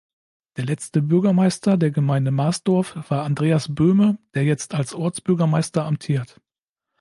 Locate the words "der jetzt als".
4.33-4.95